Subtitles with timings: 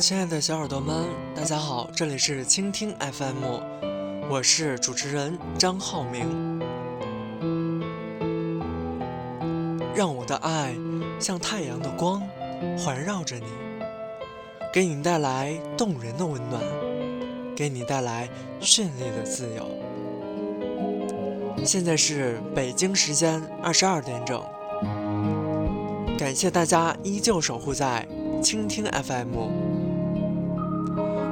[0.00, 3.44] 亲爱的小耳朵们，大家好，这里是倾听 FM，
[4.30, 6.58] 我是主持人张浩明。
[9.94, 10.74] 让我的爱
[11.20, 12.22] 像太阳的光，
[12.78, 13.44] 环绕着你，
[14.72, 16.62] 给你带来动人的温暖，
[17.54, 18.26] 给你带来
[18.58, 19.68] 绚丽的自由。
[21.62, 24.42] 现在是北京时间二十二点整，
[26.18, 28.08] 感谢大家依旧守护在
[28.42, 29.69] 倾听 FM。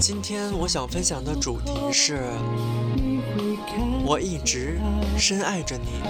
[0.00, 2.30] 今天我想分享的主题是。
[4.04, 4.78] 我一直
[5.18, 6.00] 深爱着你。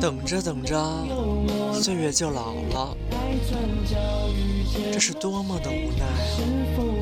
[0.00, 1.06] 等着等着，
[1.72, 2.96] 岁月就老了，
[4.92, 7.01] 这是多么的无奈啊！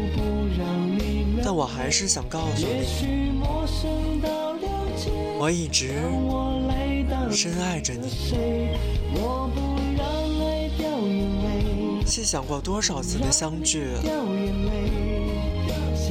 [1.51, 2.87] 但我还是想告诉你，
[5.37, 5.95] 我一直。
[7.33, 8.09] 深爱着你，
[12.07, 13.89] 细想过多少次的相聚，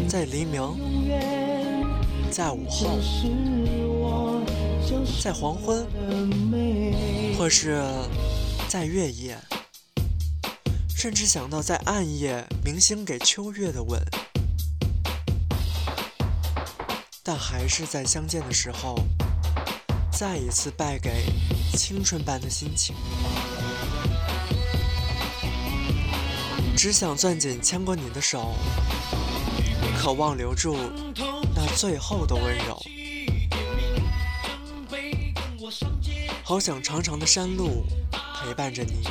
[0.09, 0.61] 在黎明，
[2.29, 2.99] 在午后，
[5.23, 5.87] 在黄昏，
[7.37, 7.81] 或是，
[8.67, 9.37] 在月夜，
[10.93, 14.01] 甚至想到在暗夜，明星给秋月的吻，
[17.31, 18.95] 但还是在相见的时候。
[20.11, 21.25] 再一次败给
[21.77, 22.95] 青春般的心情，
[26.75, 28.55] 只想攥紧牵过你的手，
[29.95, 30.75] 渴望留住
[31.53, 32.81] 那最后的温柔。
[36.43, 37.85] 好想长长的山路
[38.41, 39.03] 陪伴着你，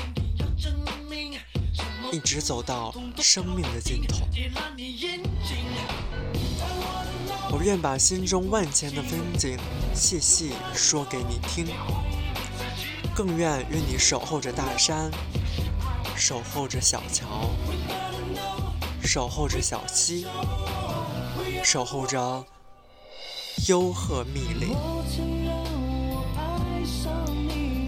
[2.10, 4.26] 一直走到生命的尽头。
[7.50, 9.58] 我愿把心中万千的风景
[9.94, 11.66] 细细说给你听，
[13.14, 15.10] 更愿与你守候着大山，
[16.14, 17.50] 守候着小桥，
[19.02, 20.26] 守候着小溪，
[21.64, 22.44] 守候着
[23.66, 24.76] 幽壑密林，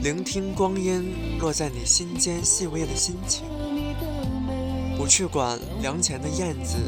[0.03, 3.45] 聆听光阴落在你心间细微的心情，
[4.97, 6.79] 不去管梁前的燕子，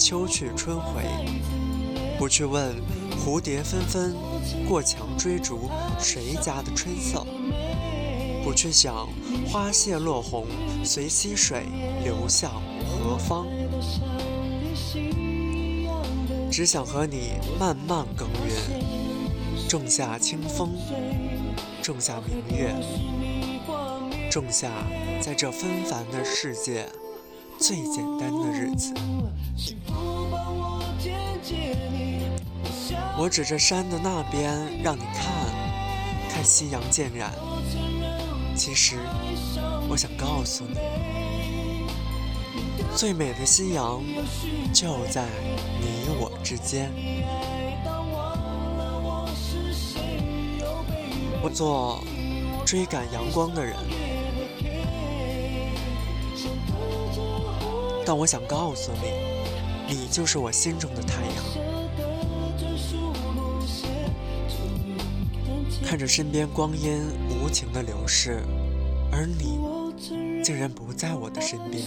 [0.00, 1.04] 秋去春回。
[2.22, 2.72] 不去问
[3.18, 4.14] 蝴蝶纷纷
[4.68, 5.68] 过墙追逐
[5.98, 7.26] 谁家的春色，
[8.44, 9.08] 不去想
[9.50, 10.46] 花谢落红
[10.84, 11.64] 随溪水
[12.04, 13.44] 流向何方，
[16.48, 20.70] 只想和你慢慢耕耘，种下清风，
[21.82, 22.72] 种下明月，
[24.30, 24.70] 种下
[25.20, 26.86] 在这纷繁的世界。
[27.58, 28.92] 最简单的日子。
[33.18, 35.32] 我指着山的那边，让你看，
[36.28, 37.32] 看夕阳渐染。
[38.54, 38.96] 其实，
[39.88, 40.76] 我想告诉你，
[42.96, 44.02] 最美的夕阳
[44.72, 45.26] 就在
[45.80, 46.90] 你我之间。
[51.42, 52.02] 我做
[52.64, 53.76] 追赶阳光的人，
[58.04, 61.44] 但我想告诉你，你就是我心中的太阳。
[65.84, 68.42] 看着身边光阴无情的流逝，
[69.10, 69.60] 而你
[70.42, 71.82] 竟然不在我的身边。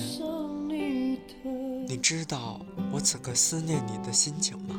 [1.88, 2.60] 你知道
[2.92, 4.76] 我此刻思念你的心情吗？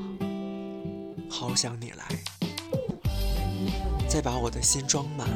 [1.28, 2.04] 好想你来，
[4.08, 5.28] 再把我的心装满。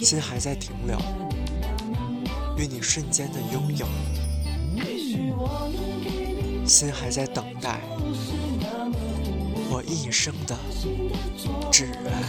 [0.00, 0.98] 心还在停留，
[2.56, 3.86] 与你瞬间的拥有。
[6.66, 7.80] 心还在等待。
[9.70, 10.56] 我一生的
[11.70, 12.22] 挚爱，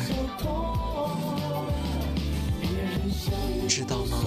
[3.67, 4.17] 知道吗？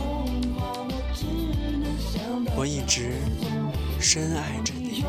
[2.54, 3.14] 我一直
[3.98, 5.02] 深爱着你。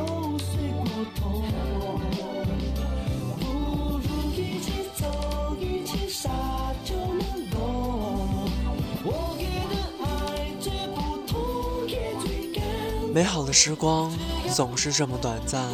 [13.18, 14.16] 美好的时光
[14.54, 15.66] 总是这么短暂。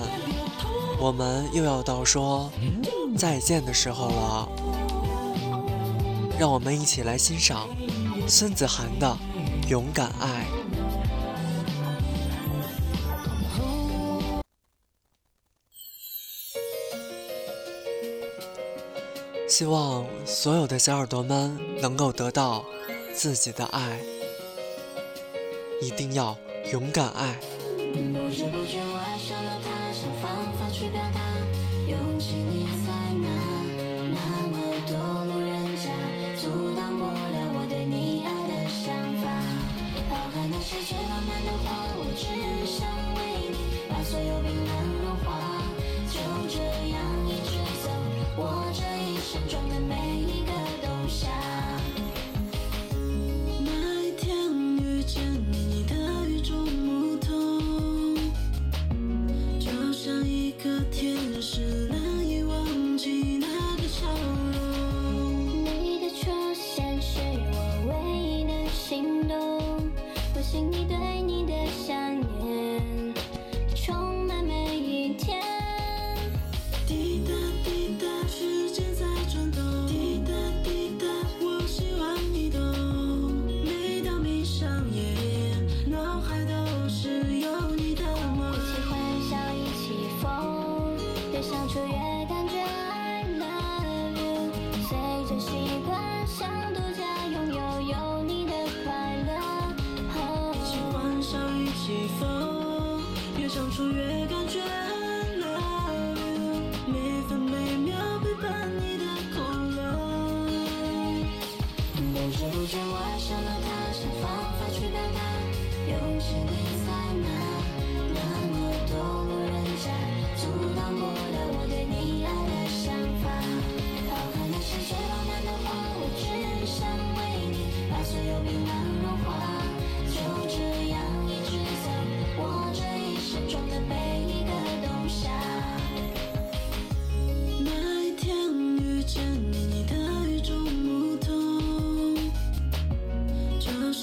[0.97, 2.49] 我们又要到说
[3.17, 4.47] 再见的时候了。
[6.39, 7.67] 让我们一起来欣赏
[8.29, 9.17] 孙子涵的
[9.67, 10.45] 《勇敢爱》。
[19.49, 22.63] 希望所有的小耳朵们能够得到
[23.13, 23.99] 自己的爱，
[25.81, 26.37] 一定要
[26.71, 27.35] 勇敢爱。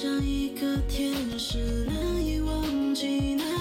[0.02, 3.59] 像一个天使难以忘记那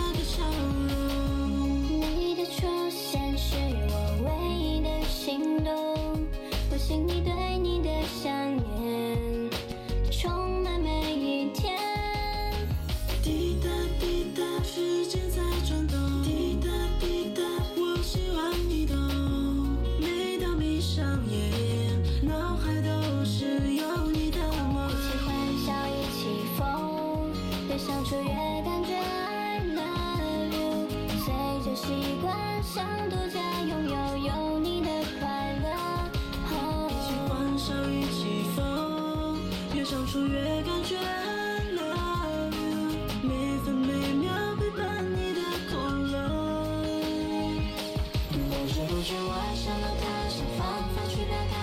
[48.80, 50.64] 是不是我爱上了他，想方
[50.96, 51.60] 法去表达，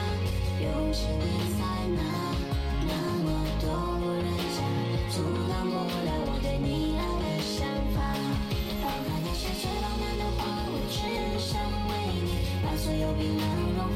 [0.60, 1.64] 勇气你在
[1.96, 2.04] 哪？
[2.84, 2.92] 那
[3.24, 3.26] 么
[3.58, 4.60] 多路人甲，
[5.08, 7.64] 阻挡不了我对你爱的想
[7.96, 7.96] 法。
[8.82, 11.00] 放开那些最浪漫的话，我只
[11.40, 11.56] 想
[11.88, 13.44] 为你把所有冰冷
[13.78, 13.80] 融